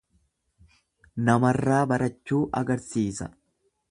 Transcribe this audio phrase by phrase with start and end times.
[1.27, 3.31] Namarraa barachuu agarsiisa.